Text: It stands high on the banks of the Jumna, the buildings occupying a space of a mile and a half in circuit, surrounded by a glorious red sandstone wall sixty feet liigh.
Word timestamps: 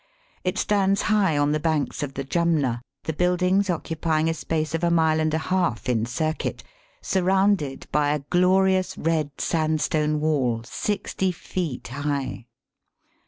It 0.43 0.57
stands 0.57 1.03
high 1.13 1.37
on 1.37 1.51
the 1.51 1.59
banks 1.59 2.01
of 2.01 2.15
the 2.15 2.23
Jumna, 2.23 2.81
the 3.03 3.13
buildings 3.13 3.69
occupying 3.69 4.27
a 4.29 4.33
space 4.33 4.73
of 4.73 4.83
a 4.83 4.89
mile 4.89 5.19
and 5.19 5.31
a 5.31 5.37
half 5.53 5.87
in 5.87 6.07
circuit, 6.07 6.63
surrounded 7.03 7.85
by 7.91 8.09
a 8.15 8.23
glorious 8.31 8.97
red 8.97 9.29
sandstone 9.39 10.19
wall 10.19 10.63
sixty 10.63 11.31
feet 11.31 11.91
liigh. 11.91 12.47